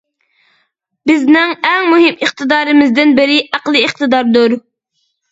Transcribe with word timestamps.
بىزنىڭ 1.09 1.51
ئەڭ 1.71 1.83
مۇھىم 1.91 2.23
ئىقتىدارىمىزدىن 2.27 3.13
بىرى 3.19 3.35
ئەقلىي 3.59 3.85
ئىقتىداردۇر. 3.89 4.57